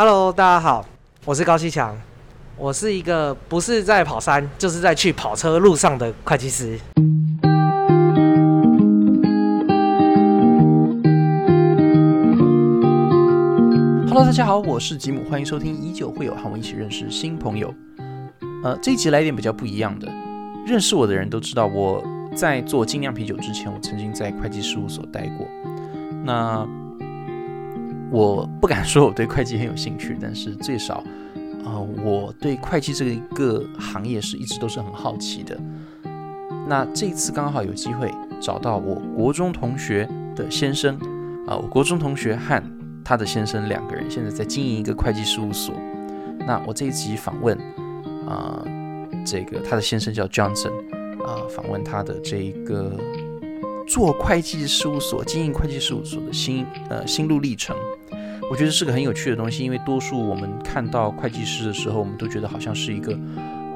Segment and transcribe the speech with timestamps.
[0.00, 0.86] Hello，大家好，
[1.24, 1.92] 我是高西强，
[2.56, 6.78] 我是一个不是在跑山，就是在去跑车路上的会计师。
[14.06, 17.74] Hello，大家好，我是吉姆，欢迎收听依旧会有和我一起认识新朋友。
[18.62, 20.06] 呃，这一集来一点比较不一样的，
[20.64, 22.00] 认识我的人都知道，我
[22.36, 25.44] 在做精酿啤酒之前，我曾经在会计事务所待过。
[26.24, 26.64] 那
[28.10, 31.02] 我不敢说我对会计很有兴趣，但是最少，
[31.64, 35.58] 啊，我对会计这一个行业是一直都是很好奇的。
[36.66, 40.96] 那这一次刚好有机会找到我国中同学的先生，
[41.46, 42.62] 啊，我国中同学和
[43.04, 45.74] 他的先生两个人现在在经营一个会计事务所。
[46.46, 47.58] 那我这一集访问。
[48.28, 48.62] 啊，
[49.24, 50.70] 这个他的先生叫 Johnson，
[51.24, 52.94] 啊，访问他的这一个
[53.86, 57.74] 做会计事务所、经营会计事务所的心呃心路历程，
[58.50, 59.64] 我觉得是个很有趣的东西。
[59.64, 63.12] 因为多数我们看到会计师的时候，我们都觉得好像是一个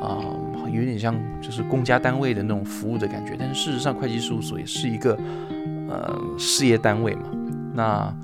[0.01, 0.19] 啊，
[0.73, 3.37] 有点像就是公家单位的那种服务的感觉。
[3.39, 5.19] 但是事实上，会计事务所也是一个
[5.89, 7.23] 呃事业单位嘛。
[7.75, 8.15] 那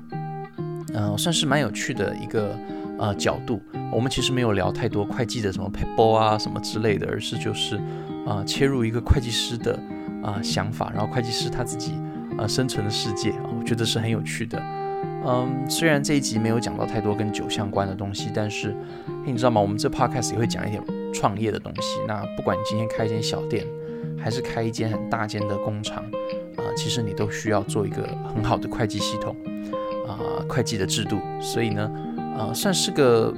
[0.93, 2.57] 嗯，算是蛮有趣的一个
[2.97, 3.61] 呃角度。
[3.91, 7.79] 我们其实没有聊太多会计的什么 paper 啊什么之类的，而是就是
[8.27, 9.79] 啊切入一个会计师的
[10.23, 11.93] 啊想法，然后会计师他自己
[12.37, 14.59] 啊生存的世界啊，我觉得是很有趣的。
[15.25, 18.75] 嗯，虽然这一集没有讲到太多跟酒相关的东西，但是
[19.25, 19.59] 你知道吗？
[19.59, 20.81] 我们这 podcast 也会讲一点
[21.13, 21.99] 创业的东西。
[22.07, 23.65] 那不管你今天开一间小店，
[24.17, 26.03] 还是开一间很大间的工厂
[26.57, 29.35] 啊，其实你都需要做一个很好的会计系统
[30.07, 31.19] 啊，会计的制度。
[31.41, 31.91] 所以呢，
[32.37, 33.33] 啊，算是个。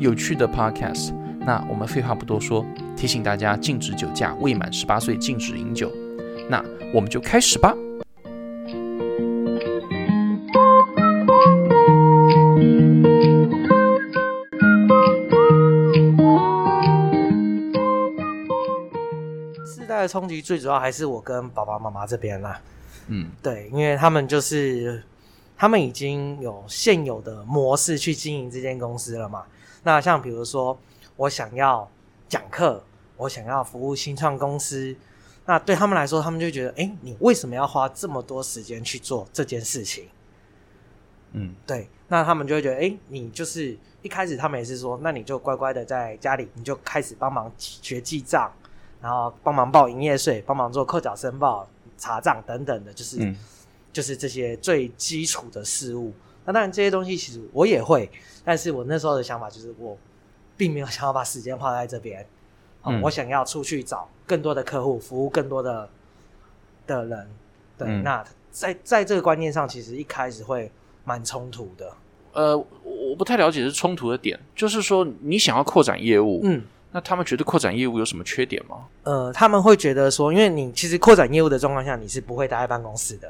[0.00, 1.14] 有趣的 podcast，
[1.46, 5.88] 那我们废话不多说，提醒大家禁止酒驾，未满十八岁禁止饮酒。
[6.50, 6.62] 那
[6.92, 7.72] 我们就开始吧。
[20.04, 22.60] 的冲击最主要还是我跟爸爸妈妈这边啦。
[23.08, 25.02] 嗯，对，因为他们就是
[25.56, 29.44] 他们已经有现有的模式去经营这间公司了嘛。
[29.82, 30.78] 那像比如说，
[31.16, 31.90] 我想要
[32.28, 32.82] 讲课，
[33.16, 34.96] 我想要服务新创公司，
[35.44, 40.08] 那对他们来说，他们就觉得，哎，你为什么要花这么多时间去做这件事情？
[41.32, 48.50] 嗯，对，那他们就会觉得，哎，你就是一开始他们也是说，那你就乖乖的在家里，你就开始帮忙学记账，
[49.04, 53.34] 然后帮忙报营业税，帮忙做扣缴申报、查账等等的，就是
[53.92, 56.10] 就是这些最基础的事物。
[56.46, 58.10] 那当然，这些东西其实我也会，
[58.42, 59.94] 但是我那时候的想法就是，我
[60.56, 62.26] 并没有想要把时间花在这边，
[62.84, 65.86] 嗯，我想要出去找更多的客户，服务更多的
[66.86, 67.28] 的人。
[67.76, 70.72] 对，那在在这个观念上，其实一开始会
[71.04, 71.92] 蛮冲突的。
[72.32, 76.62] 呃，我不太了解是冲突的点，就是说你想要扩展业务，嗯，
[76.94, 78.86] 那他们觉得扩展业务有什么缺点吗？
[79.02, 83.28] 呃，他们会觉得说，因为你其实扩展业务的状况下，你是不会待在办公室的。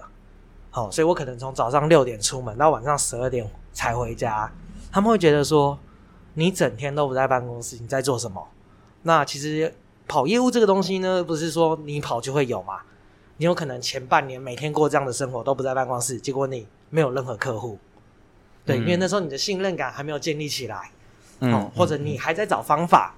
[0.69, 4.53] 好，所以我可能从早上六点出门到晚上十二点才回家。
[4.93, 5.79] 他们会觉得说，
[6.35, 8.47] 你整天都不在办公室，你在做什么？
[9.01, 9.75] 那其实
[10.07, 12.81] 跑业务这个东西呢，不是说你跑就会有嘛？
[13.39, 17.79] 你有可能前半年每天过这样的生活都不在办公室，结果你没有任何客户。
[18.67, 20.91] 对，因为那时候你的信任感还没有建立起来，
[21.41, 23.15] 嗯，或者你还在找方法。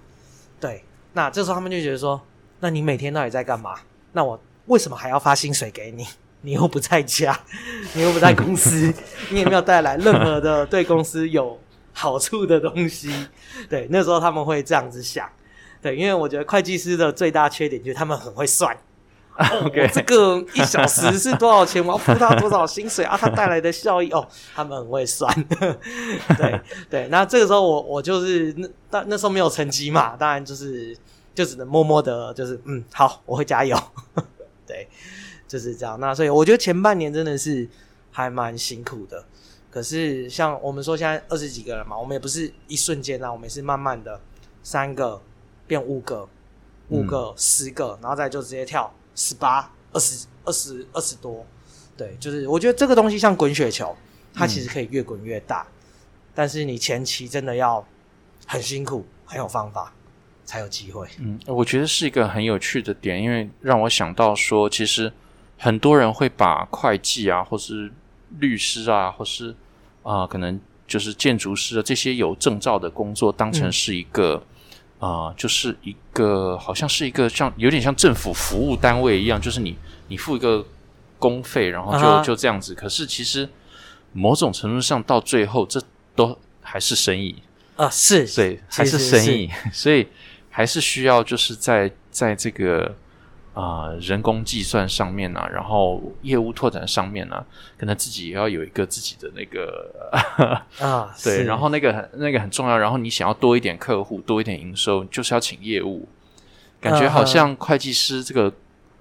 [0.61, 2.21] 对，那这时候他们就觉得说，
[2.61, 3.75] 那你每天到底在干嘛？
[4.13, 6.07] 那我为什么还要发薪水给你？
[6.43, 7.37] 你又不在家，
[7.95, 8.93] 你又不在公司，
[9.31, 11.59] 你也没有带来任何的对公司有
[11.93, 13.13] 好处的东西。
[13.69, 15.29] 对，那时候他们会这样子想。
[15.83, 18.77] 对，因为我觉得会计师的最大缺点就是他们很会算。
[19.65, 21.85] OK，这个一小时是多少钱？
[21.85, 23.17] 我要付他多少薪水啊？
[23.17, 25.33] 他带来的效益哦， 他们很会算。
[26.39, 30.97] 对对，那这个时候我我就是那那那时候没有成绩嘛，当然就是
[31.35, 33.77] 就只能默默的，就是嗯，好，我会加油。
[34.67, 34.89] 对。
[35.49, 37.69] 就是这样，那所以我觉得前半年真的是
[38.11, 39.25] 还蛮辛苦的。
[39.71, 44.21] 可是像我们说现在二十几个人嘛，我们也不是一瞬间啊，我们是慢慢的
[44.65, 45.23] 三个
[45.69, 46.29] 变五个，
[46.89, 51.45] 五个十个，然后再就直接跳十八、二十、二十、二十多。
[51.97, 53.97] 对，就是我觉得这个东西像滚雪球，
[54.33, 55.67] 它其实可以越滚越大，
[56.33, 57.85] 但是你前期真的要
[58.47, 59.93] 很辛苦，很有方法
[60.45, 61.09] 才有机会。
[61.19, 65.13] 嗯，我觉得是一个很有趣的点，因为让我想到说，其实。
[65.59, 67.91] 很多人会把会计啊，或是
[68.41, 69.57] 律师啊，或是
[70.03, 74.45] 啊，可能就是建筑师啊这些有证照的工作，当成是一个
[74.99, 79.77] 啊，就是一个好像是一个像有点像政府服务单位一样，就是你
[80.09, 80.65] 你付一个
[81.19, 82.75] 公费，然后就就这样子。
[82.75, 83.49] 可是其实
[84.13, 85.83] 某种程度上，到最后这
[86.15, 87.43] 都还是生意。
[87.77, 88.27] 啊，是。
[88.35, 90.07] 对，还是生意， 所以
[90.51, 92.95] 还是需要就是在在这个
[93.57, 97.45] 啊人工计算上面啊，然后业务拓展上面啊，
[97.79, 99.91] 可能自己也要有一个自己的那个
[100.79, 106.07] 啊， 对，然后那个很那个很重要，然后你想要多一点客户，多一点营收，就是要请业务，
[106.81, 108.53] 感觉好像会计师这个。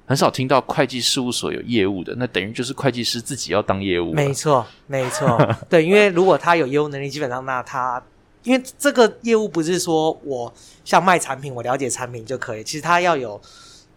[0.07, 4.13] 很少听到会计事务所有业务的，那等于就是会计师自己要当业务。
[4.13, 5.35] 没错，没错，
[5.67, 7.99] 对，因为如果他有业务能力，基本上那他，
[8.43, 10.53] 因为这个业务不是说我
[10.83, 13.41] 像卖产品，我了解产品就可以，其实他要有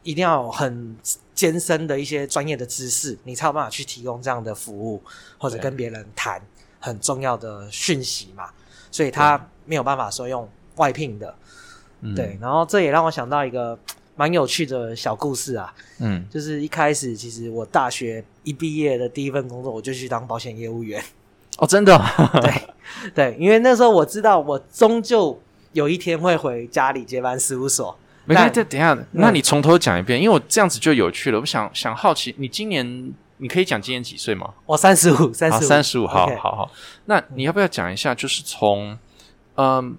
[0.09, 0.97] 一定要有很
[1.35, 5.03] 艰深的一些专业的知识，你才有办法去提供这样的服务，
[5.37, 6.41] 或者跟别人谈
[6.81, 8.49] 很重要的讯息嘛。
[8.91, 11.35] 所以他没有办法说用外聘的，
[12.17, 12.39] 对。
[12.41, 13.79] 然后这也让我想到一个。
[14.19, 21.01] 蛮有趣的小故事啊，嗯，就是一开始其实我大学一毕业的第一份工作，我就去当保险业务员。
[21.59, 21.97] 哦，真的？
[22.43, 22.69] 对
[23.15, 25.41] 对，因为那时候我知道我终究
[25.73, 27.97] 有一天会回家里接班事务所。
[28.29, 31.41] 没关系，等下，那你从头讲一遍，因为我这样子就有趣了。
[31.41, 34.53] 我想想好奇，你今年你可以讲今年几岁吗？
[34.67, 36.71] 我三十五，三十五，三十五，好好好。
[37.07, 38.99] 那你要不要讲一下，就是从
[39.57, 39.97] 嗯。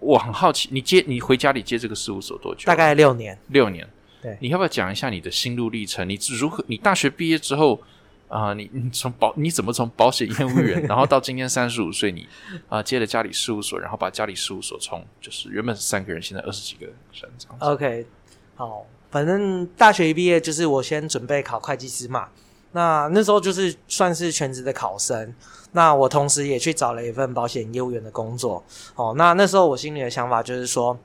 [0.00, 2.66] 我很好奇，你接你回家里接这个事务所多久？
[2.66, 3.36] 大概六年。
[3.48, 3.84] 六年，
[4.22, 4.38] 对。
[4.40, 6.08] 你要不要讲一下你的心路历程？
[6.08, 6.64] 你如何？
[6.68, 7.82] 你大学毕业之后
[8.28, 12.28] 啊，你你从保你怎么从保险业务员，然后到今天三十五岁，你
[12.68, 17.46] 啊接了家里事务所，然后把家里事务所从就是原本是三个人，现在二十几个人这样子。
[17.60, 18.06] OK，
[18.54, 22.28] 好，反正大学一毕业就是我先准备考会计师嘛。
[22.72, 25.34] 那那时候就是算是全职的考生。
[25.72, 28.64] 那我同时也去找了一份保险业务员的工作，
[28.94, 30.98] 哦，那那时候我心里的想法就是说，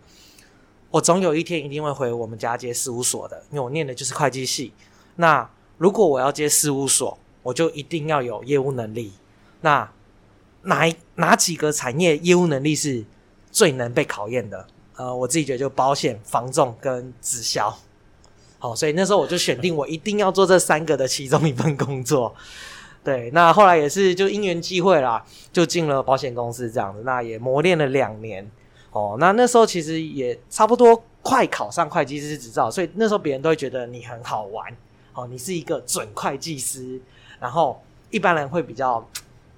[0.89, 4.73] 我总有一天一定会回我们家接事务所的，因为我念的就是会计系。
[5.17, 5.49] 那
[5.83, 9.12] 如果我要接事务所，我就一定要有业务能力。
[9.59, 9.91] 那
[10.62, 13.03] 哪哪几个产业业务能力是
[13.51, 14.65] 最能被考验的？
[14.95, 17.77] 呃，我自己觉得就保险、防重跟直销。
[18.59, 22.33] 好，所以那时候我就选定我一定要做这三个的其中一份工作。
[23.03, 25.21] 对，那后来也是就因缘际会啦，
[25.51, 27.01] 就进了保险公司这样子。
[27.03, 28.50] 那也磨练了两年
[28.91, 29.18] 哦。
[29.19, 34.74] 那那时候其实也差不多快考上会计师执照，所以那时候别人都会觉得你很好玩
[35.13, 37.00] 哦，你是一个准会计师。
[37.39, 39.07] 然后一般人会比较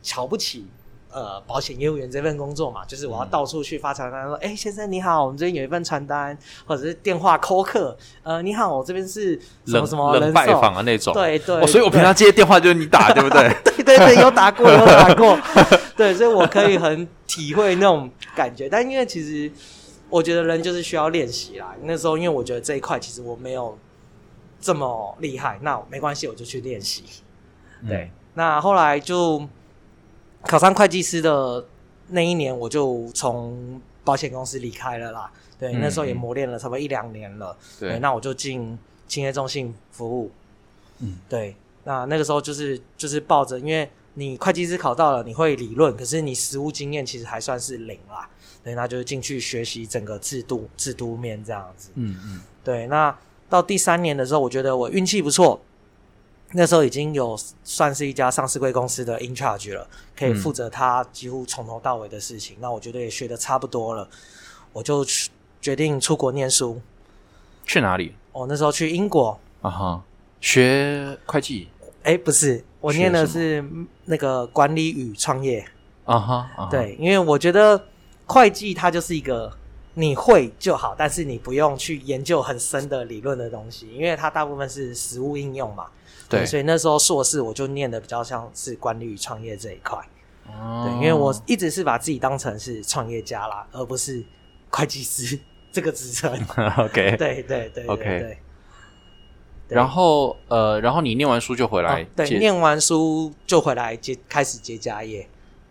[0.02, 0.66] 瞧不起。
[1.12, 7.98] 呃，保险业务员这份工作嘛，就是我要到处去发传单，说：“哎，先生你好，我们这边有一份传单，或者是电话 call 客。
[8.22, 11.14] 呃，你好，我这边是什么什么冷拜访啊那种。
[11.14, 13.48] 对对，所以我平常接电话就是你打， 对不对？
[13.64, 15.40] 对对对，有打过，有打过。
[15.96, 18.68] 对，所以我可以很体会那种感觉。
[18.68, 19.50] 但因为其实
[20.10, 21.74] 我觉得人就是需要练习啦。
[21.84, 23.78] 那时候因为我觉得这一块其实我没有
[24.66, 27.04] 这么厉害，那没关系，我就去练习。
[27.88, 29.48] 对，那后来就。
[30.48, 31.66] 考上会计师的
[32.10, 35.32] 那一年，我就从保险公司离开了啦。
[35.58, 37.58] 对，那时候也磨练了差不多一两年了。
[37.80, 38.78] 对，那我就进
[39.08, 40.30] 企业中心服务。
[41.00, 48.30] 嗯，对，那那个时候就是就是抱着，因为你会计师考到了，你会理论，可是你实务经验其实还算是零啦。
[48.64, 51.90] 对，那就是进去学习整个制度制度面这样子。
[51.96, 53.18] 嗯嗯，对，那
[53.56, 55.62] 到第三年的时候，我觉得我运气不错。
[56.52, 62.58] 那时候已经有算是一家上市贵公司的 in charge 了，可以负责他几乎从头到尾的事情。
[62.60, 64.08] 那我觉得也学的差不多了，
[64.72, 65.06] 我就
[65.60, 66.82] 决定出国念书。
[67.66, 68.16] 去哪里？
[68.32, 70.04] 我，那时候去英国啊哈，
[70.40, 71.68] 学会计。
[72.04, 73.66] 哎，不是，我念的是
[74.06, 75.66] 那个管理与创业
[76.06, 76.68] 啊哈。
[76.70, 77.86] 对，因为我觉得
[78.28, 79.52] 会计它就是一个
[79.96, 85.88] 你会就好，但是你不用去研究很深的理论的东西，因为它大部分是实物应用嘛。
[86.30, 89.98] 对，所以那时候硕士我就念的比较像是管理与创业这一块。
[90.48, 94.24] 哦，对，因为我一直是把自己当成是创业家啦，而不是
[94.70, 95.40] 会计师
[95.72, 96.32] 这个职称。
[96.78, 98.38] OK，对对对，OK 对。
[99.68, 105.28] 然后呃，然后你念完书就回来，对，念完书就回来接开始接家业。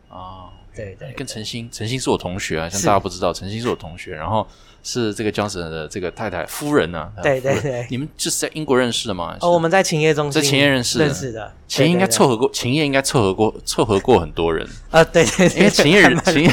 [0.08, 4.46] 哦，对对，跟陈星，陈星是我同学啊，像大家不知道，陈星是我同学，然后。
[4.86, 7.10] 是这个 Johnson 的这个太太夫人呢？
[7.22, 9.34] 对对对，你们就是在英国认识的吗？
[9.40, 11.50] 哦，我们在勤业中心，在勤业认识认识的。
[11.66, 15.02] 勤业应该凑合过，勤业应该凑合过，凑合过很多人 啊。
[15.02, 16.50] 对对，因为勤业人， 勤业，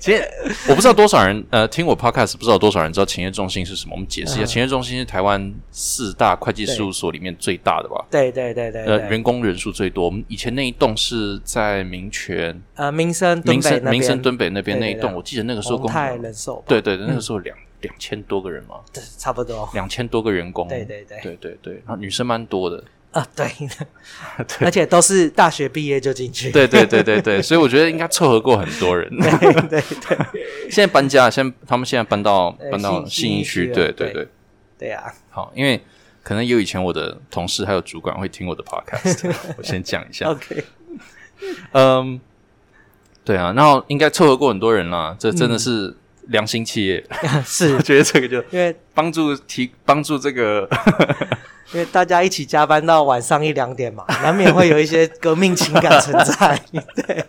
[0.00, 0.30] 勤业，
[0.68, 3.94] 我不知道多少人呃听我 Podcast，不知道多少人知道勤业中心是什么。
[3.94, 8.06] 我们解释一下，勤业中心是台湾四大会计事务所里面最大的吧？
[8.08, 10.04] 对对对对，呃，员工人数最多。
[10.04, 17.56] 我们以前那一栋是在民权，呃，民生民生民生敦北那边那一栋，我记得那个时候太人寿，对对对，那个时候两。
[17.84, 18.76] 两千多个人嘛？
[18.94, 19.68] 对，差不多。
[19.74, 20.66] 两千多个员工。
[20.68, 21.74] 对对对，对对对。
[21.86, 22.82] 然后女生蛮多的。
[23.10, 23.46] 啊， 对，
[24.60, 26.50] 而且都是大学毕业就进去。
[26.50, 29.06] 对对对对对，所以我觉得应该凑合过很多人。
[29.18, 30.18] 对 对对，
[30.70, 34.28] 现在搬家，现在他们现在搬到搬到信义区，对对对，
[34.78, 35.04] 对啊。
[35.28, 35.78] 好，因为
[36.22, 40.30] 可能有以前我的同事还有主管会听我的 podcast，我先讲一下。
[40.30, 40.64] OK，
[41.72, 42.18] 嗯，
[43.24, 45.94] 对啊，然后应该凑合过很多人啦，这真的是
[46.28, 47.04] 良心企业。
[47.44, 50.68] 是， 我觉得这个就因为帮助提帮助这个。
[51.72, 56.60] 因为大家一起加班到晚上一两点嘛，难免会有一些革命情感存在。
[56.94, 57.24] 对，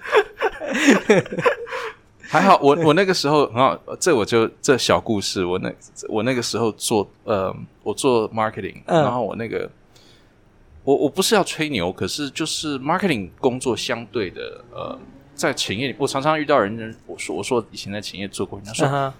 [2.28, 5.74] 还好我我那个时候很好，这我就这小故事，我那
[6.10, 9.68] 我那个时候做呃，我做 marketing，然后我那个
[10.84, 15.00] 我我不是要吹牛，可是就是 marketing 工作相对的呃，
[15.36, 19.14] 在前业里，我常常遇到人，我说我说以前在前业做过，人家说。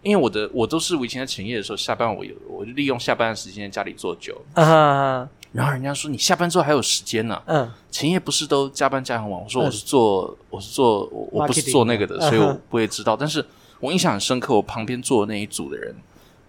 [0.00, 4.40] 因为我的我都是我以前在前业的时候下班，我有我利用下班的时间在家里做酒。
[4.54, 7.42] 啊，然后人家说你下班之后还有时间呢。
[7.46, 9.42] 嗯，前业不是都加班加很晚？
[9.42, 13.16] 我说我是做我是做我不是做那个的，所以我不会知道。
[13.16, 13.44] 但是
[13.80, 15.92] 我印象很深刻，我旁边坐的那一组的人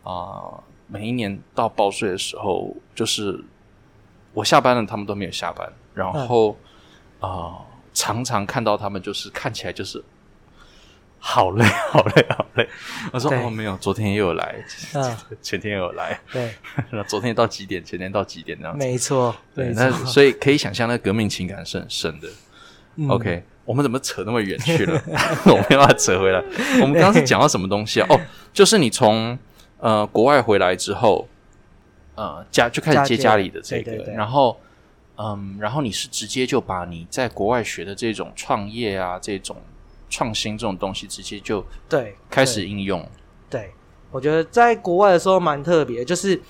[0.03, 0.53] 啊，
[0.85, 3.43] 每一年到报税的时候，就是
[4.35, 5.67] 我下班了，他们都没有下班。
[5.95, 6.55] 然后
[7.19, 7.65] 啊，
[7.99, 10.01] 常常看到他们就是看起来就是。
[11.21, 12.65] 好累， 好累，好累。
[13.11, 14.55] 我说哦，没有，昨天也有来，
[15.43, 16.17] 前天也有来。
[16.31, 16.55] 对，
[17.09, 17.83] 昨天到几点？
[17.83, 18.57] 前天到几点？
[18.57, 19.35] 这样子没错。
[19.53, 22.29] 对，那所以可以想象，那革命情感是很深的。
[23.09, 25.01] OK，我们怎么扯那么远去了？
[25.45, 26.41] 我没办法扯回来。
[26.81, 28.07] 我们刚刚是讲到什么东西啊？
[28.09, 28.17] 哦，
[28.53, 29.37] 就是你从
[29.79, 31.27] 呃国外回来之后，
[32.15, 34.57] 呃家就开始接家里的这个，然后
[35.21, 39.55] 嗯，然后你是直接就把你在国外学的这种创业啊这种。
[40.11, 43.07] 创新这种东西直接就对开始应用。
[43.47, 43.71] 对，
[44.09, 46.41] 我觉得在国外的时候蛮特别，就是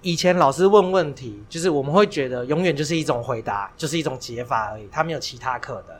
[0.00, 5.94] 以前老师问问题，就是我们会觉得永远就是一种回答，就是一种解法而已，它没有其他可能。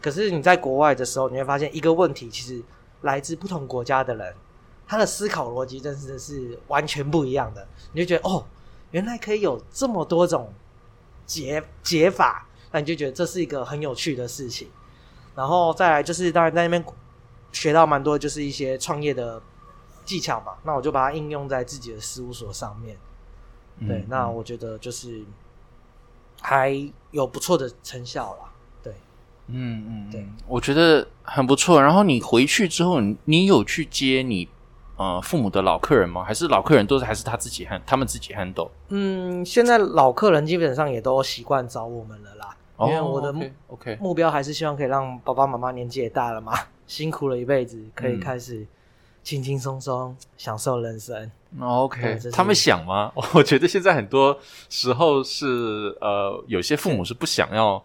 [0.00, 2.62] 可是你在国外的时候，你会发现一个问题其实
[3.00, 4.32] 来自不同国家的人，
[4.86, 7.66] 他的思考逻辑真的是完全不一样的。
[7.92, 8.46] 你就觉得哦，
[8.92, 10.52] 原来可以有这么多种
[11.26, 14.68] 解解法，那你就觉得这是一个很有趣的事情。
[15.34, 16.84] 然后再来就是，当然在那边
[17.52, 19.42] 学到蛮多，就是一些创业的
[20.04, 20.54] 技巧嘛。
[20.62, 22.96] 那我就把它应用在自己的事务所上面。
[23.88, 25.24] 对，那我觉得就是
[26.40, 28.52] 还有不错的成效啦。
[28.80, 28.94] 对，
[29.48, 31.82] 嗯嗯，对，我觉得很不错。
[31.82, 34.48] 然后你回去之后，你你有去接你
[34.96, 36.24] 呃父母的老客人吗？
[36.24, 38.70] 还是老客人都是还是他自己 handle，他们自己 handle？
[38.88, 42.56] 嗯，现在老客人基本上也都习惯找我们了啦。
[42.80, 46.52] 因为我的目 OK 目标还是希望可以让爸爸妈妈年纪也大了嘛，
[46.88, 48.66] 辛苦了一辈子，可以开始
[49.22, 51.30] 轻轻松松享受人生。
[51.60, 53.12] OK，他们想吗？
[53.32, 54.36] 我觉得现在很多
[54.68, 57.80] 时候是呃，有些父母是不想要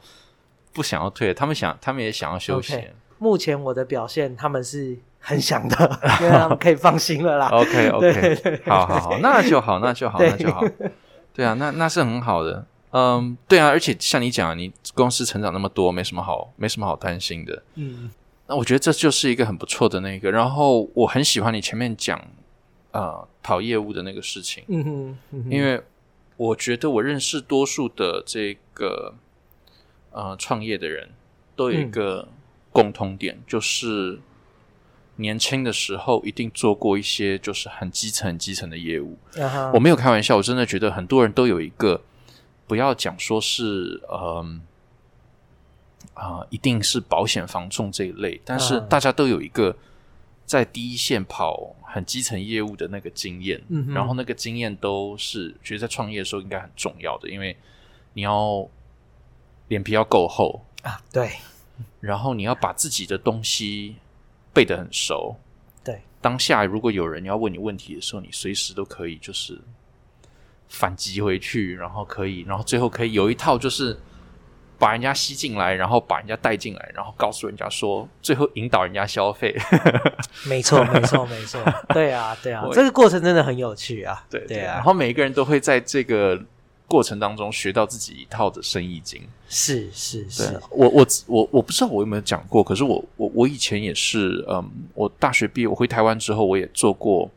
[0.74, 2.96] 不想要退，他们想他们也想要休闲。
[3.20, 7.48] 目前我的表现，他们是很想的， 因为他们可以放心了啦。
[7.50, 10.64] OK OK，好好好， 那就好，那就好，那就好。
[11.34, 12.66] 对啊，那那是很好的。
[12.92, 17.62] 嗯，对啊，而且像你讲，你公司成长那么多，没什么好，没什么好担心的。
[17.76, 18.10] 嗯，
[18.48, 20.32] 那我觉得这就是一个很不错的那个。
[20.32, 22.20] 然后我很喜欢你前面讲，
[22.92, 24.64] 呃，跑业务的那个事情。
[24.68, 25.80] 嗯哼，因为
[26.36, 29.14] 我觉得我认识多数的这个
[30.12, 31.10] 呃创业的人
[31.56, 32.28] 都有一个
[32.72, 34.20] 共通点，就是
[35.20, 39.18] 年轻的时候一定做过一些就是很基层、基层的业务。
[39.74, 42.02] 我没有开玩笑，我真的觉得很多人都有一个。
[42.68, 44.62] 不要讲说是嗯
[46.14, 49.76] 啊，一定是保险防重这一类，但是大家都有一个
[50.46, 57.58] 在第一线跑很基层业务的那个经验，然后那个经验都是觉得在创业的时候应该很重要的，因为
[58.14, 58.68] 你要
[59.70, 61.38] 脸皮要够厚啊，对，
[62.00, 63.96] 然后你要把自己的东西
[64.60, 65.38] 背得很熟，
[65.84, 69.58] 对，当下如果有人要问你问题的时候，你随时都可以就是。
[70.72, 73.98] 反击回去，然后可以，然后最后可以有一套，就是
[74.78, 79.58] 把人家吸进来，然后把人家带进来，然后告诉人家说，最后引导人家消费。
[80.46, 81.60] 没错，没错，没错。
[81.92, 84.24] 对啊，对啊， 这个过程真的很有趣啊。
[84.30, 86.40] 对对啊，然后每一个人都会在这个
[86.90, 89.22] 过程当中学到自己一套的生意经。
[89.48, 97.30] 是是是，我我我我不知道我有没有讲过，可是我我我以前也是，嗯，我大学毕业，我回台湾之后，我也做过。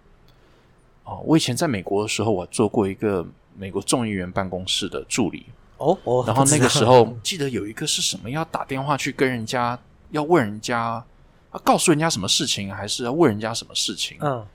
[1.04, 5.46] 哦，我以前在美国的时候，我做过一个美国众议员办公室的助理。
[5.78, 9.78] 哦哦，然后那个时候记得有一个是什么，要打电话去跟人家，
[10.10, 11.04] 要问人家，
[11.52, 14.16] 要告诉人家什么事情，还是要问人家什么事情？
[14.20, 14.46] 嗯，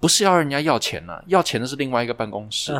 [0.00, 2.72] 不是要人家要钱呢，要钱的是另外一个办公室。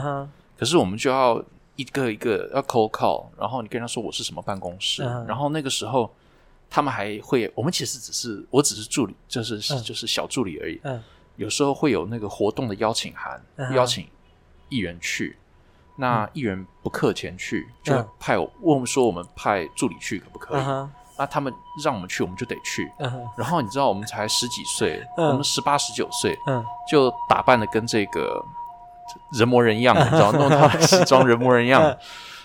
[0.58, 1.42] 可是我们就要
[1.76, 6.10] 一个一个要 call call，然后你跟他说我是什么办公室，然后那个时候
[6.68, 10.78] 他们还会，我们其实只是我只是助理，就是就是小助理而已。
[10.84, 11.02] 嗯，
[11.36, 13.42] 有时候会有那个活动的邀请函，
[13.74, 14.06] 邀请
[14.68, 15.36] 议员去，
[15.96, 20.62] 那议员不客前去，就派我问我们说我们派助理去可不可以？
[21.18, 21.52] 那他们
[21.82, 22.90] 让我们去，我们就得去。
[23.36, 26.36] 然后你知道我们才十几岁，我们十八十九岁，
[26.90, 28.44] 就打扮的跟这个。
[29.32, 31.96] 人模人样，你知道， 弄套西装，人模人样，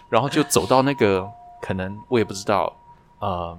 [0.10, 1.27] 然后就走到那个
[1.62, 2.74] 可能我也不知道，
[3.20, 3.58] 呃，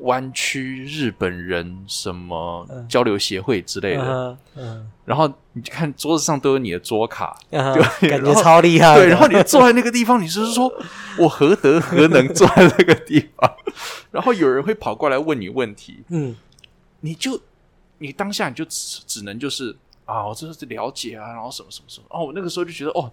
[0.00, 8.94] 湾区日本人什么交流协会之类的，嗯，然后你就看桌子上都有你的桌卡，就感觉超厉害。
[8.94, 10.72] 对，然后你坐在那个地方，你就是说
[11.18, 13.52] 我何德何能坐在那个地方？
[14.10, 16.36] 然后有人会跑过来问你问题，嗯，
[17.00, 17.38] 你就
[17.98, 19.76] 你当下你就只只能就是。
[20.12, 23.10] 啊，我这是了解啊，然后什么什么什么哦，我那个时候就觉得哦，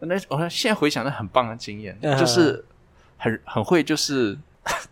[0.00, 2.64] 那我现在回想，那很棒的经验，就是
[3.16, 4.38] 很很会，就是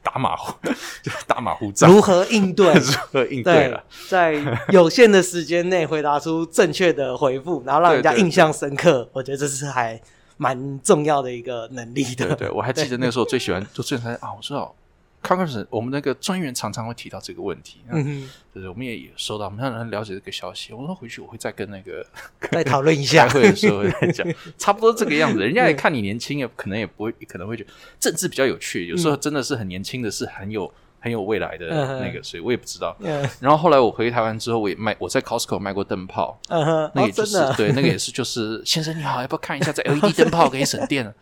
[0.03, 0.53] 打马虎，
[1.03, 4.35] 就打马虎仗，如何应对， 如何应对了，在
[4.71, 10.01] 有限的时间内回答出正确的回复，然后让人家印象深刻，我觉得这是还
[10.37, 12.27] 蛮重要的一个能力的。
[12.29, 14.75] 对，对我还记得那个时候最喜欢就最喜欢啊，我知道。
[15.23, 20.73] 刚开始，我们那个专员常常会提到这个问题，嗯，就是我们也也收到，我们让人了解这个消息。
[20.73, 22.05] 我说回去我会再跟那个
[22.51, 24.27] 再讨论一下， 开会的时候再讲，
[24.59, 25.41] 差不多这个样子。
[25.41, 28.87] 人家也看你年轻，也可能也不会，可能会觉得政治比较有趣。
[28.87, 30.73] 有时候真的是很年轻的，是很有。
[31.01, 31.67] 很有未来的
[32.01, 32.95] 那个，所以我也不知道。
[33.41, 36.39] 然后后来我回台湾之后，我也卖，我在 Costco 卖过灯泡。
[36.49, 41.13] 嗯那也就是对，那个也是，就是先生你好，要不要看一下这 LED 灯泡可以省电了？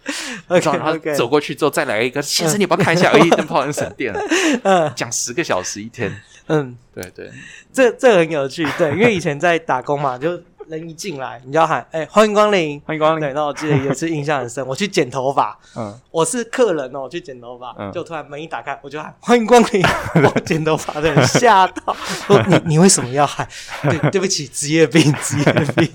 [0.48, 4.20] 然后走过去之后再来一个，先生你要不要看一下 LED 灯泡很省电了？
[4.64, 6.12] 嗯，讲十个小时一天。
[6.48, 7.30] 嗯，对对，
[7.72, 8.66] 这这很有趣。
[8.76, 10.40] 对，因为以前在打工嘛，就。
[10.68, 19.82] 人一进来，你就要喊：“哎，欢迎光临，欢迎光临。”对，那我记得有次印象很深， 我去剪头发，嗯，我是客人哦，我去剪头发，就突然门一打开，我就喊：“欢迎光临！”
[20.24, 21.94] 我剪头发的人吓到，
[22.26, 23.48] 说：“你你为什么要喊？”
[23.82, 25.44] 对，对不起，职业病，职业
[25.76, 25.90] 病，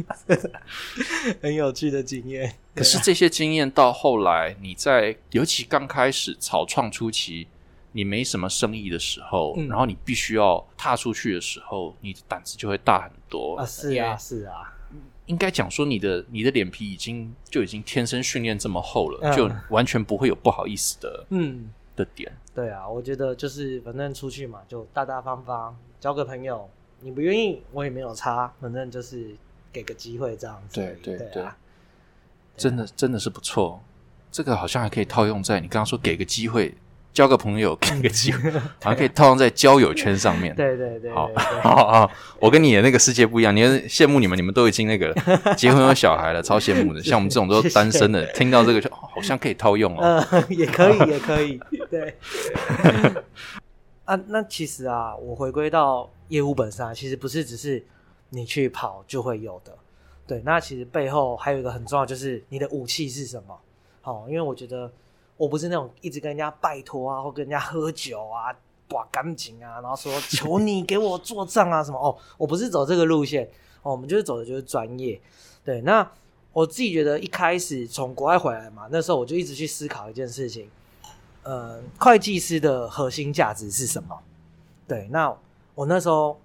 [1.42, 2.54] 很有趣的经验。
[2.76, 7.48] 可是这些经验到后来，你在尤其刚开始草创初期。
[7.94, 13.66] 你没什么生意的时候，然后你必须要踏出去的时候，你的胆子就会大很多啊！
[13.66, 14.74] 是啊，是啊，
[15.28, 22.32] 应该讲说你的你的脸皮已经就已经天生训练这么厚了，就完全不会有不好意思的嗯的点。
[22.54, 29.36] 对啊，我觉得就是反正出去嘛，就大大方方交个朋友，你不愿意我也没有差，反正就是
[29.72, 30.76] 给个机会这样子。
[30.76, 31.46] 对对对，
[32.58, 33.82] 真的真的是不错，
[34.32, 36.76] 这个好像还可以套用在你刚刚说给个机会。
[37.14, 40.54] 交个朋友，给个机会，好像可以套用在交友圈上面。
[40.56, 41.30] 对对对， 好，
[41.62, 43.56] 好，好，我跟你的那个世界不一样。
[43.56, 45.14] 你羡慕你们，你们都已经那个
[45.56, 47.02] 结婚有小孩了，超羡慕的。
[47.04, 50.26] 像我们这种都是单身的，听到这个就好像可以套用哦。
[50.32, 51.60] 嗯， 也可以，也可以。
[51.90, 52.16] 对。
[54.06, 57.86] 啊，那其实啊，我回归到业务本身啊，其实不是只是
[58.30, 59.72] 你去跑就会有的。
[60.26, 63.56] 对，那其实背后还有一个很重要，就是你的武器是什么。
[64.02, 64.92] 好，因为我觉得。
[65.38, 68.56] 我不是那种一直跟人家拜托啊，或跟人家喝酒啊，
[68.88, 73.50] 把干净啊，然后说求你给我做账啊什么哦，我不是走这个路线
[73.82, 75.20] 哦，我们就是走的就是专业。
[75.66, 76.10] 对，那
[76.52, 80.70] 我自己觉得一开始从国外回来嘛，那时候我就一直去思考一件事情，
[81.42, 84.20] 呃，会计师的核心价值是什么？
[84.88, 85.36] 对，那
[85.74, 86.40] 我那时候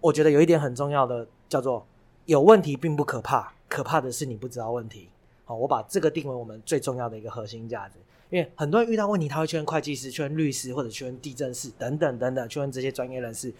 [0.00, 1.86] 我觉得有一点很重要的叫做
[2.26, 5.08] 有问题并不可怕，可怕的是你不知道问题。
[5.46, 7.94] 好，我把这个定为我们最重要的一个核心价值。
[8.30, 13.52] 因为很多人遇到问题，他会去问会计师、去问律师或者去问地震师等等等等，去问这些专业人士。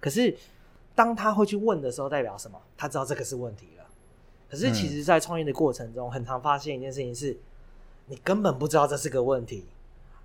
[0.00, 0.34] 可是
[0.94, 2.60] 当他会去问的时候，代表什么？
[2.76, 3.84] 他知道这个是问题了。
[4.48, 7.36] 可是其实，在创业的过程中，很常发现一件事情是，
[8.06, 9.64] 你根本不知道这是个问题，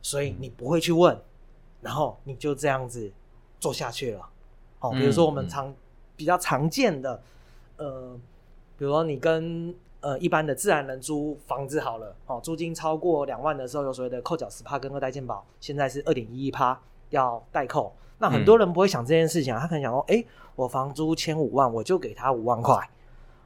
[0.02, 1.20] 所以你不会去问，
[1.82, 3.12] 然后你就这样子
[3.60, 4.30] 做下去了。
[4.82, 5.74] 哦，比如说我们常
[6.16, 7.22] 比较常见的，
[7.78, 8.20] 呃，
[8.78, 17.94] 比如说你跟呃，一般的自然人租房子好了，哦，租金超过两万的时候，有所谓的扣缴十趴跟二代健保，现在是二点一一趴要代扣。
[18.18, 20.24] 那很多人不会想这件事情啊，他可能想说，哎，
[20.56, 22.90] 我房租签五万，我就给他五万块。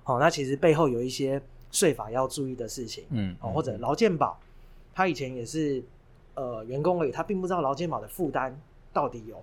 [0.04, 4.40] 哦，那其实背后有一些税法要注意的事情，嗯，哦，或者劳健保，
[4.94, 5.84] 他以前也是
[6.36, 8.56] 呃员工而已，他并不知道劳健保的负担
[8.92, 9.42] 到底有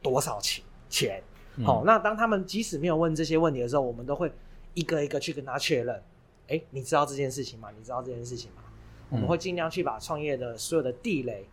[0.00, 1.22] 多少钱钱。
[1.64, 4.30] 好，那当他们即使没有问这些问题的时候，我们都会
[4.74, 6.00] 一个一个去跟他确认。
[6.48, 7.68] 哎，你知道这件事情吗？
[7.76, 8.62] 你知道这件事情吗？
[9.08, 11.46] 我们会尽量去把创业的所有的地雷，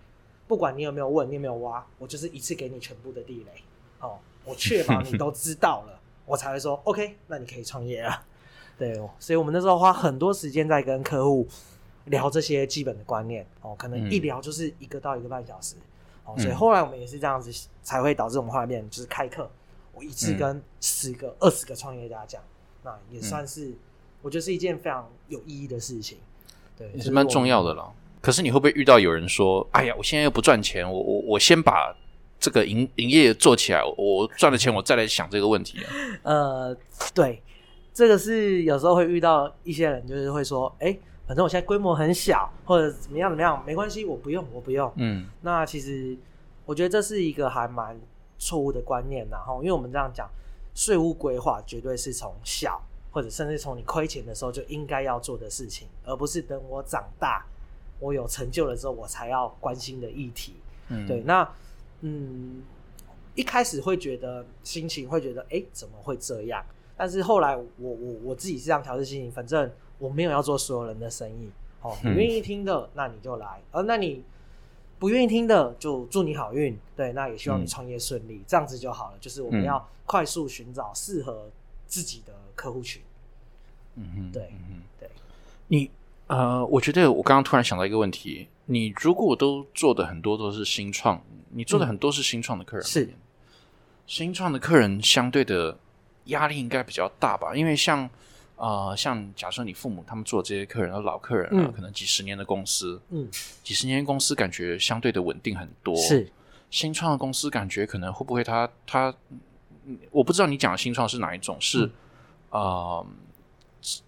[0.47, 3.61] 不管你有没有问，你有没有挖，我就是一次给你全部的地雷。
[3.99, 8.25] 哦，我确保你都知道了，我才会说 OK，那你可以创业了。
[8.77, 11.47] 对，所以我们那时候花很多时间在跟客户
[12.05, 15.75] 聊这些基本的观念哦，可能一聊就是一个到一个半小时
[16.25, 17.51] 哦，所以后来我们也是这样子
[17.83, 19.49] 才会导致我们画面就是开课，
[19.93, 22.41] 我一次跟十个、二十个创业家讲，
[22.83, 23.73] 那也算是
[24.23, 26.17] 我觉得是一件非常有意义的事情，
[26.75, 27.93] 对，也是蛮重要的了。
[28.21, 31.93] 可是你会不会遇到有人说：“哎呀，我现在又不赚钱，我我我先把
[32.39, 35.79] 这个营营业做起来，我赚了钱我再来想这个问题。
[36.23, 36.73] ”呃，
[37.13, 37.43] 对，
[37.93, 46.17] 这个是有时候会遇到一些人，就是会说：“哎，反正我现在规模很小，或者怎么样怎么样，没关系，我不用，我不用。”嗯，那其实
[46.65, 47.99] 我觉得这是一个还蛮
[48.39, 50.29] 错误的观念，然后因为我们这样讲，
[50.73, 52.81] 税务规划绝对是从小
[53.13, 57.45] 或者甚至从你亏钱的时候就应该要做的事情，而不是等我长大。
[57.99, 60.55] 我有成就了之后，我才要关心的议题。
[60.89, 61.49] 嗯，对，那
[62.01, 62.61] 嗯，
[63.33, 66.61] 一开始会觉得心情会觉得，哎，怎么会这样？
[66.97, 71.49] 但是后来，我我我自己是这样调试心情，反正我没有要做所有人的生意。
[71.81, 74.21] 哦，你愿意听的，那你就来；而那你
[74.99, 76.77] 不愿意听的，就祝你好运。
[76.97, 79.17] 对，那也希望你创业顺利，这样子就好了。
[79.21, 81.49] 就是我们要快速寻找适合
[81.93, 83.01] 自己的客户群。
[83.95, 85.09] 嗯哼，对，嗯哼，对，
[85.67, 85.91] 你。
[86.27, 93.13] 呃，我觉得我刚刚突然想到一个问题：你如果都做的很多都是新创，你做的很多是新创的客人，是
[94.07, 95.77] 新创的客人相对的
[96.25, 97.53] 压力应该比较大吧？
[97.53, 98.09] 因为像
[98.55, 103.29] 啊，像假设你父母他们做这些客人的老客人了，可能几十年的公司，嗯，
[103.61, 105.93] 几十年公司感觉相对的稳定很多。
[105.97, 106.31] 是
[106.71, 109.13] 新创的公司感觉可能会不会他他，
[110.11, 111.57] 我不知道你讲的新创是哪一种？
[111.59, 111.89] 是
[112.49, 113.05] 啊。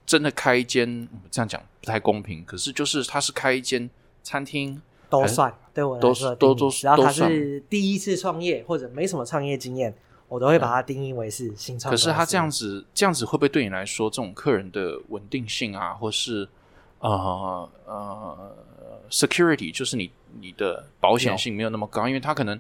[0.05, 3.89] 真的开一间这样讲不太公平，可是就是他是开一间
[4.23, 9.93] 餐厅都算对我来说都都只要他是第一次创业或者没什么创业经验，
[10.29, 11.91] 我都会把它定义为是新创。
[11.91, 16.47] 可是他这样子这样子会不会对你来说，这种客人的稳定性啊，或是
[16.99, 18.55] 呃呃
[19.09, 20.09] security，就是你
[20.39, 22.07] 你的保险性没有那么高？
[22.07, 22.57] 因为他可能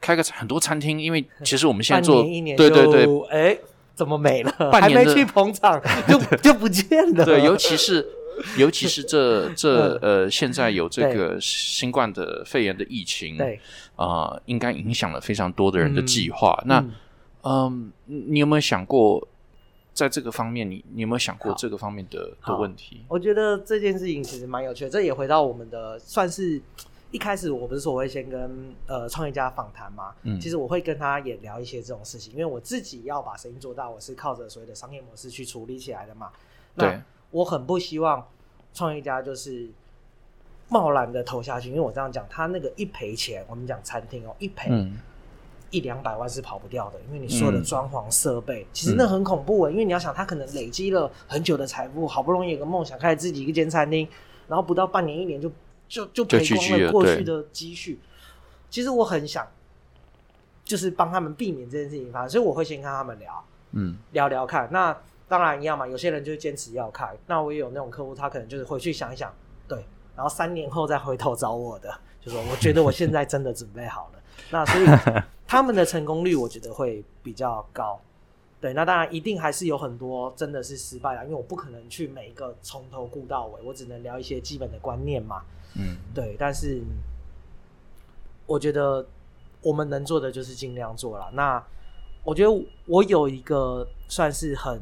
[0.00, 3.58] 开个很多餐厅，因为 其实我们现在做对对对，哎。
[3.96, 4.70] 怎么没了？
[4.72, 7.24] 还没去捧场就 就不见了。
[7.24, 8.06] 对，尤其是
[8.58, 13.58] 尤其是这这呃，现在有这个新冠的肺炎的疫情，对
[13.96, 16.62] 啊，应该影响了非常多的人的计划。
[16.66, 16.84] 那
[17.44, 19.26] 嗯，你有没有想过，
[19.94, 23.00] 在这个方面，你你有没有想过这个方面的的问题？
[23.08, 26.60] 我觉得这件事情其实蛮有趣的，这也回到我们的算是。
[27.12, 36.30] 一开始我不是说我会先跟呃创业家访谈嘛，嗯，其实我会跟他也聊一些这种事情，因为我自己要把生意做大，我是靠着所谓的商业模式去处理起来的嘛。
[36.74, 38.26] 那我很不希望
[38.74, 39.68] 创业家就是
[40.68, 44.70] 贸然的投下去，因为我这样讲，他那个一赔钱，我们讲餐厅哦，一赔
[45.70, 54.06] 一两百万是跑不掉的，因为你说的装潢设备，其实那很恐怖啊，因为你要想，他可能累积了很久的财富，好不容易有个梦想，开始自己一间餐厅，
[54.48, 55.48] 然后不到半年一年就。
[55.88, 58.00] 就就赔光了过去的积蓄，
[58.68, 59.46] 其实我很想，
[60.64, 64.68] 就是帮他们避免这件事情发生，所以我会先跟他们聊，嗯，聊聊看。
[64.72, 64.96] 那
[65.28, 69.32] 当然一样嘛，有些人就是坚持要开，那我也有那种客户，他可能就是回去想一想，
[69.68, 74.22] 对，然后三年后再回头找我的，就说我觉得我现在真的准备好了。
[74.50, 74.86] 那所以
[75.46, 78.00] 他们的成功率，我觉得会比较高。
[78.66, 85.44] 对，那当然一定还是有很多真的是失败了，因为我不可能去每一个从头顾到尾，我只能聊一些基本的观念嘛。
[85.76, 86.82] 嗯，对，但是
[88.44, 89.06] 我觉得
[89.62, 91.30] 我们能做的就是尽量做了。
[91.32, 91.64] 那
[92.24, 94.80] 我觉得我有一个算是很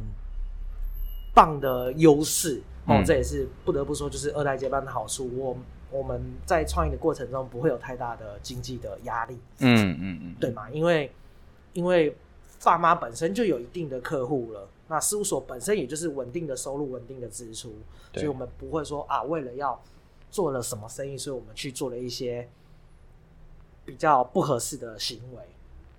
[1.35, 5.31] 棒的优势哦，这也是不得不说，就是二代接班的好处。
[5.37, 5.55] 我
[5.91, 9.39] 我们在创业的过程中不会有太大的经济的压力。
[9.59, 10.71] 嗯嗯嗯，对嘛？
[10.71, 11.13] 因为
[11.75, 12.17] 因为
[12.65, 17.73] 爸妈本身就有一定的客户了，那事务所本身也就是稳定的收入、稳定的支出，
[18.15, 19.81] 所以我们不会说啊，为了要。
[20.31, 22.49] 做了什么生意，所以我们去做了一些
[23.85, 25.43] 比较不合适的行为。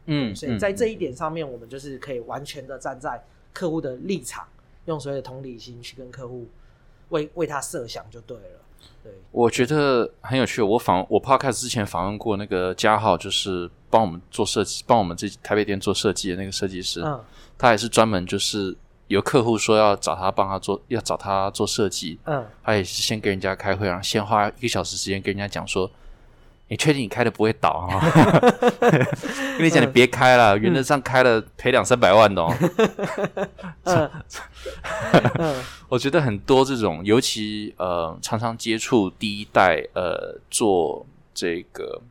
[0.07, 3.23] 嗯，所以在这一点上面，我们就是可以完全的站在
[3.53, 4.45] 客户的立场，
[4.87, 6.47] 用所谓的同理心去跟客户
[7.11, 8.59] 为为他设想就对了。
[9.03, 10.61] 对，我觉得很有趣。
[10.61, 17.01] 我访我 podcast 之前访问过那个嘉浩，就是帮我们做设计，帮我们这台北店做设计的那个设计师。
[17.01, 17.19] 嗯，
[17.57, 18.77] 他也是专门就是。
[19.07, 22.17] 有客户说要找他帮他做，要找他做设计。
[22.23, 25.87] 嗯，他也是先跟人家开会，然后先花一个小时时间跟人家讲说
[26.67, 27.99] ：“你确定你开的不会倒啊？”
[29.57, 32.41] 跟你讲，你别开了，原则上开了赔两三百万的。
[33.83, 34.09] 哦，
[35.89, 42.01] 我觉得很多这种，尤其呃，常常接触第一代呃，做这个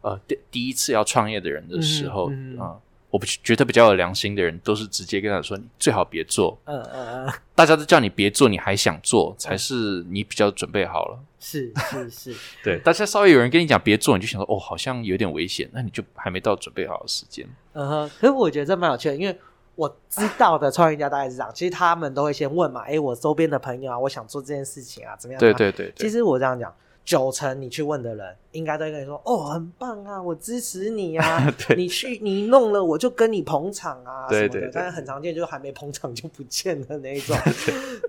[0.00, 2.76] 呃第第一次要创业的人的时候啊。
[3.14, 11.18] 我不觉得比较有良心的人，都是直接跟他说：“你最好别做。”嗯嗯嗯，大家都叫你别做，你还想做，才是你比较准备好了。
[11.38, 17.46] 是是是， 对，大家稍微有人跟你讲别做，你就想说：“哦，好像有点危险。”那你就还没到准备好的时间。
[17.74, 19.38] 嗯哼，可是我觉得这蛮有趣的，因为
[19.76, 25.92] 我知道的创业家大概是这样，其实他们都会先问嘛：“哎，我周边的朋友啊，我想做这件事情啊，怎么样？”对对对。
[25.94, 26.74] 其实我这样讲。
[27.04, 31.54] 九成你去问的人，应该都会跟你说：“哦，很棒啊，我支持你啊！
[31.76, 37.36] 你去你弄了，我就跟你捧场啊什么的。”但是很常见，就还没捧场就不见了那一种。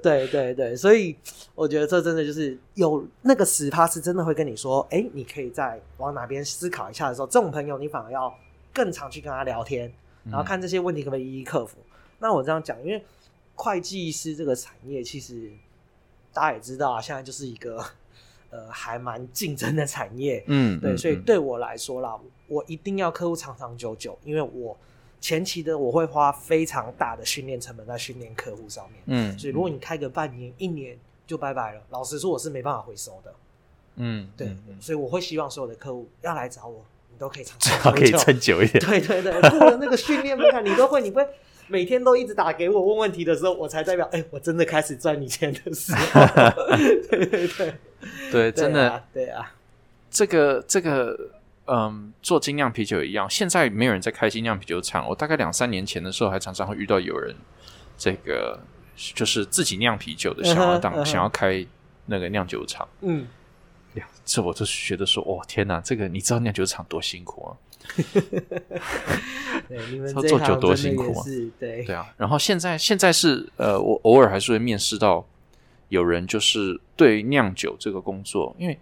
[0.01, 1.13] 对对对，所以
[1.55, 8.33] 我觉得这真的就是有那个十趴是真的会跟你说：“哎，你可以再往哪边思考一下的时候，这种朋友你反而要
[8.73, 9.91] 更常去跟他聊天，
[10.23, 11.77] 然后看这些问题可不可以一一克服。”
[12.19, 13.03] 那我这样讲，因为
[13.55, 15.51] 会计师这个产业，其实
[16.31, 17.83] 大家也知道啊，现在就是一个。
[18.55, 24.77] 呃，还蛮竞争的产业，嗯，对，所以对我来说啦，我一定要客户长长久久，因为我
[25.19, 33.33] 前期的我会花非常大的训练成本在训练客户上面，嗯，所以如果你开个半年、一年就拜拜了，老实说我是没办法回收的，
[33.97, 41.27] 嗯，对，所以我会希望所有的客户要来找我，你都可以长 长可以撑久一点，对对对，过了那个训练门槛，你都会，你会。
[41.67, 46.21] 每天都一直打给我问问题的时候，我才代表哎，我真的开始赚你钱的时候。
[47.09, 47.73] 对 对 对，
[48.31, 49.51] 对，真的，对啊。
[50.09, 51.31] 这个这个，
[51.67, 55.07] 嗯，做精酿啤酒一样，现在没有人在开精酿啤酒厂。
[55.09, 57.35] 我大概两三年前的时候，还常常会遇到有人，
[57.97, 58.59] 这个
[58.95, 61.65] 就是自己酿啤酒的，想要当想要开
[62.05, 62.87] 那个酿酒厂。
[63.01, 63.27] 嗯，
[64.23, 67.51] 这我就觉得说，哦天哪，这个你知道酿酒厂多辛苦啊。
[69.67, 71.23] 对，你们做酒多辛苦啊！
[71.59, 75.23] 对对啊，然后现在现在是呃，我偶尔还是会面试到
[75.89, 78.79] 有人，就是对酿酒这个工作，因为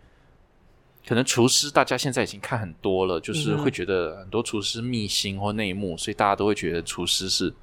[1.08, 7.54] 可能厨师大家现在已经看很多了，就是会觉得很多厨师秘辛或内幕，所以大家都会觉得厨师是。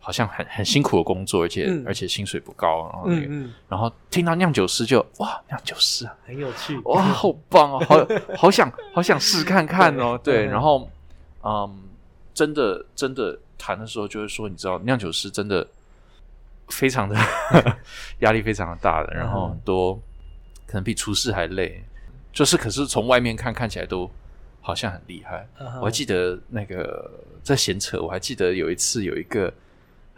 [0.00, 8.06] 好像很很辛苦的工作，而且而且薪水不高，然后嗯嗯，然后听到酿酒师就哇，酿酒师啊，很有趣，哇，好棒哦，好
[8.38, 10.88] 好想好想试看看哦，对，然后
[11.42, 11.82] 嗯，
[12.32, 15.66] 真的真的谈的时候就会说，你知道酿酒师真的
[16.68, 17.16] 非常的
[18.20, 19.94] 压力非常的大的，然后很多
[20.66, 21.84] 可能比厨师还累，
[22.32, 24.10] 就是可是从外面看看起来都
[24.60, 25.48] 好像很厉害。
[25.80, 27.10] 我还记得那个
[27.42, 29.52] 在闲扯，我还记得有一次有一个。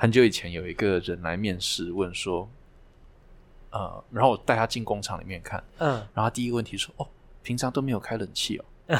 [0.03, 2.49] 很久以前有一个人来面试，问说
[3.69, 7.07] ：“呃，然后我带他进工厂里面看，嗯，然后他第一个问题说：‘哦，
[7.43, 8.65] 平常都没有开冷气哦。’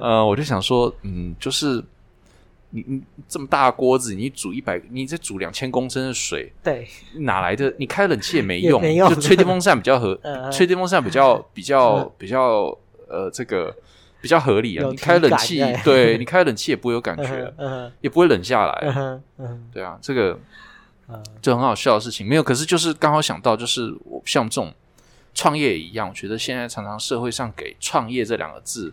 [0.00, 1.82] 呃，我就想说，嗯，就是
[2.72, 6.86] 你你这么大锅子，你煮一百，你再煮两千公升的水，对，
[7.20, 7.72] 哪来的？
[7.78, 10.18] 你开冷气也没用，就吹电风扇比较合，
[10.52, 12.76] 吹电风扇比较 比较比较
[13.08, 13.72] 呃，这个。”
[14.22, 14.88] 比较合理啊！
[14.88, 17.52] 你开冷气，对你开冷气也不会有感觉，
[18.00, 19.20] 也不会冷下来。
[19.72, 20.38] 对啊，这个
[21.40, 22.24] 就很好笑的事情。
[22.24, 24.72] 没有，可是就是刚好想到，就是我像这种
[25.34, 28.92] 创业也一样，我觉得现在常常社会上给“创业”这两个字，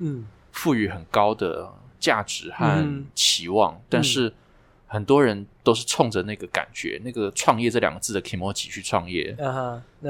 [0.51, 4.33] 赋予很高的价值和期望，但是
[4.87, 9.35] 很多人都是冲着那个感觉，那个“创业”这两个字的 emoji 去创业，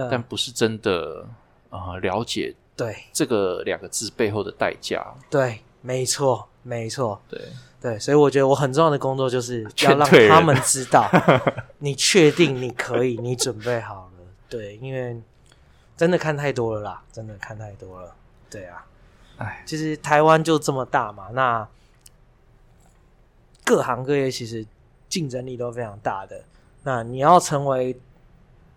[0.10, 1.26] 但不是真的
[1.70, 2.56] 啊了解。
[2.76, 2.96] 对。
[3.12, 7.42] 这个两个字背后的代价，对，没错，没错，对。
[7.82, 11.10] 对，所以我觉得我很重要的工作就是要让他们知道，
[11.80, 15.18] 你确定你可以，你准备好了，对，因为
[15.96, 18.14] 真的看太多了啦，真的看太多了，
[18.50, 18.86] 对啊，
[19.38, 21.66] 哎，其实台湾就这么大嘛，那
[23.70, 24.66] 各行各业其实
[25.08, 26.42] 竞争力都非常大的，
[26.84, 27.96] 那你要成为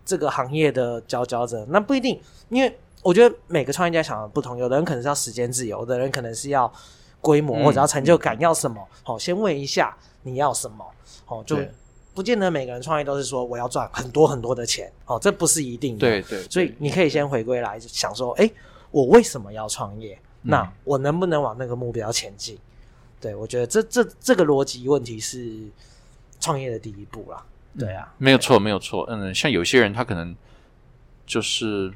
[0.05, 2.79] 这个行业的佼佼者，那不一定，因为。
[3.05, 6.73] 我觉得每个创业家想的不同，有的人可能是要时间自由，有的人可能是要
[7.21, 8.81] 规模或者要成就感，要什么？
[9.03, 10.87] 好，先问一下你要什么？
[11.25, 11.59] 好，就
[12.15, 14.89] 不见得每个人创业都是说我要赚很多很多的钱。
[15.07, 16.07] 哦，这不是一定的。
[16.07, 16.43] 对对。
[16.49, 18.49] 所以你可以先回归来想说，哎，
[18.93, 20.17] 我为什么要创业？
[20.43, 22.57] 那我能不能往那个目标前进？
[23.23, 25.57] 对我觉得这这这个逻辑问题是
[26.39, 27.43] 创业的第一步啦。
[27.79, 29.07] 对啊，没有错，没有错。
[29.09, 30.37] 嗯，像有些人他可能
[31.25, 31.91] 就是。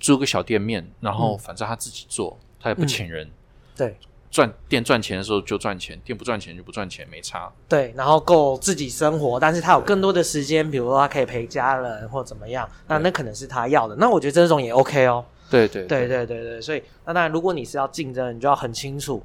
[0.00, 3.26] 租个小店面，然后反正他自己做，他也不请人。
[3.74, 3.96] 对，
[4.30, 7.50] 赚店赚钱的时候就赚钱，店不赚钱就不赚钱，没差。
[7.66, 13.96] 对，然后够自己生活，但是他有更多的时间，比如说他可以陪家人或怎么样，那那可能是他要的。
[13.96, 15.24] 那我觉得这种也 OK 哦。
[15.48, 19.24] 对对对对对对，所以那当然，如果你是要竞争，你就要很清楚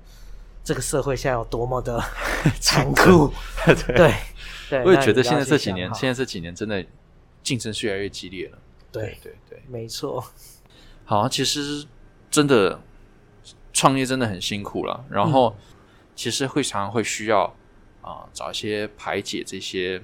[0.69, 1.99] 这个社会现在有多么的
[2.61, 3.33] 残酷。
[3.87, 4.13] 对
[4.69, 6.85] 对，我也觉得现在这几年，现在这几年真的
[7.41, 8.57] 竞争是越来越激烈了。
[8.91, 10.23] 对对对，没错。
[11.05, 11.87] 好，其实
[12.29, 12.79] 真的
[13.73, 15.55] 创业真的很辛苦了，然后
[16.15, 17.51] 其实会常常会需要
[18.03, 19.99] 啊找一些排解这些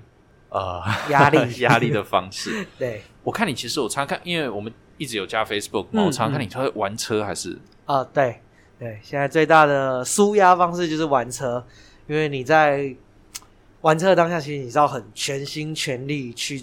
[0.50, 2.66] 呃压力 压力的方式。
[2.80, 8.04] 对，我看你其实我常看，因为我们一直有加 Facebook 嘛，我常看你他会玩车还是啊？
[8.06, 8.42] 对
[8.78, 11.66] 对，现在最大的舒压方式就是玩车，
[12.08, 12.94] 因为你在
[13.82, 16.62] 玩车的当下，其实你知道很全心全力去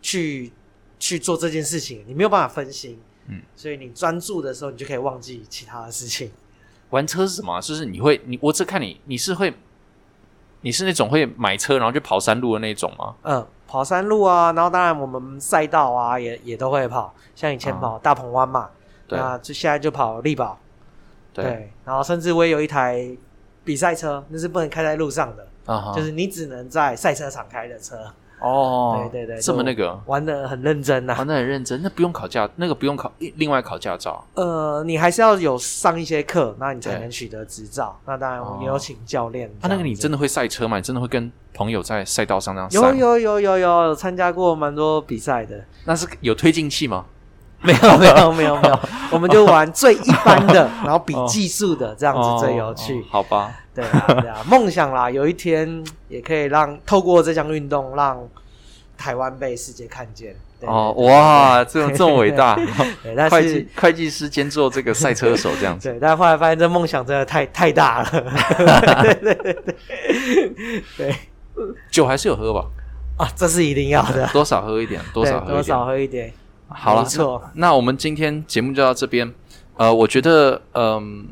[0.00, 0.52] 去
[0.98, 2.98] 去做这件事情，你没有办法分心。
[3.28, 6.30] 嗯，所以你专注的时候，你就可以忘记其他的事情。
[6.90, 7.60] 玩车是什么？
[7.60, 9.52] 就是你会，你我只看你，你是会，
[10.60, 13.16] 你是那种会买车然后就跑山路的那种吗？
[13.22, 17.12] 嗯，跑山路啊，然后当然我们赛道啊，也也都会跑。
[17.34, 18.70] 像以前跑大鹏湾嘛，
[19.08, 20.58] 对啊，就现在就跑力宝。
[21.42, 23.06] 对，然后甚至我也有一台
[23.64, 27.96] 比赛车，那是不能开在路上的，啊就是你只能在赛车场开的车。
[28.38, 31.80] 哦，对对对，这么那个玩的很认真呐，玩的很认真。
[31.82, 34.22] 那不用考驾，那个不用考，另外考驾照。
[34.34, 37.98] 呃，你还是要有上一些课，那你才能取得执照。
[38.04, 39.50] 那当然也有请教练。
[39.58, 40.76] 他那个你真的会赛车吗？
[40.76, 42.70] 你真的会跟朋友在赛道上这样？
[42.98, 45.64] 有有有有有参加过蛮多比赛的。
[45.86, 47.06] 那是有推进器吗？
[47.62, 53.04] 没有没有没有没有， 我们就玩最一般的， 然后比技术的，这样子最有趣。
[53.10, 53.52] 好吧。
[53.74, 58.18] 对啊，对啊，梦想啦，有一天也可以让透过这项运动，让
[58.96, 60.34] 台湾被世界看见。
[60.62, 62.58] 哦，哇，这种这么伟大！
[63.30, 65.90] 会计会计师兼做这个赛车手这样子。
[65.90, 68.08] 对，但后来发现这梦想真的太太大了。
[69.02, 69.56] 对对对
[70.96, 71.14] 对，
[71.90, 72.64] 酒还是有喝吧？
[73.18, 74.26] 啊，这是一定要的。
[74.28, 76.32] 多少喝一点，多少喝多少喝一点。
[76.68, 77.50] 好了，错。
[77.54, 79.32] 那我们今天节目就到这边。
[79.76, 81.28] 呃，我觉得，嗯。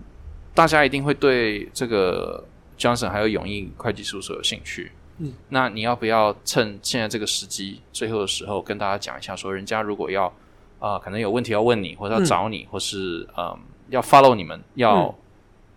[0.57, 2.45] 大家一定会对这个
[2.79, 4.93] Johnson 还有永义会计事务所有兴趣。
[5.19, 10.33] 嗯，那你要不要趁现在这个时机，最后的时候跟大家讲一下，说人家如果要
[10.79, 15.13] 啊，可能有问题要问你，或者要找你，或是嗯，要 follow 你们，要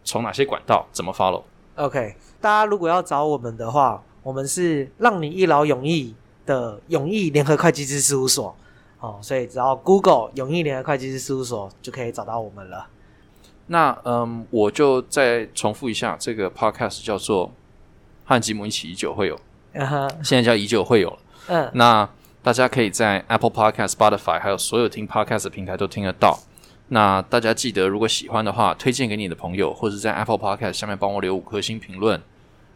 [0.04, 6.14] 从哪些管道怎么 follow？OK，大家如果要找我们的话，我们是让你一劳永逸
[6.46, 8.56] 的永义联合会计师事务所。
[9.00, 12.88] 哦，所以只要 Google 永义联合会计师事务所就可以找到我们了。
[13.68, 17.52] 那嗯，我就再重复一下，这个 podcast 叫做
[18.26, 19.40] 和吉姆一起以酒会友，
[20.24, 21.20] 现在叫以酒会友了。
[21.50, 22.10] 嗯，那
[22.42, 26.40] 大家可以在 Apple Podcast、Spotify 还有所有听 podcast 的平台都听得到。
[26.88, 32.22] 那大家记得，如果喜欢的话，推荐给你的朋友，或者在 Apple Podcast 下面帮我留五颗星评论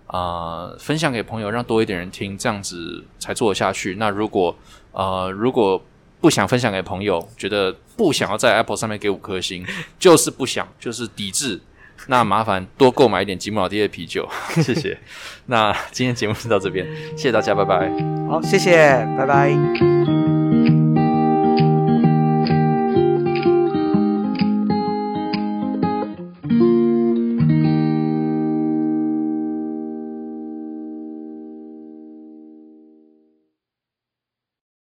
[0.07, 3.95] 啊，分享给朋友，让多一点人听，这样子才做得下去。
[3.95, 4.53] 那如果
[4.91, 5.81] 呃，如果
[6.21, 9.65] 不想分享给朋友，觉得不想要在 Apple 上面给五颗星，
[9.99, 11.59] 就是不想，就是抵制。
[12.07, 14.27] 那麻烦多购买一点吉姆老爹的啤酒，
[14.61, 14.97] 谢谢。
[15.47, 17.91] 那今天节目就到这边，谢谢大家，拜拜。
[18.29, 20.20] 好，谢谢，拜拜。